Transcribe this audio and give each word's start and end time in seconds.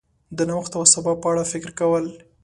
د 0.37 0.39
نوښت 0.49 0.73
او 0.79 0.83
سبا 0.93 1.13
په 1.21 1.27
اړه 1.31 1.43
فکر 1.51 1.71
کول 1.79 2.05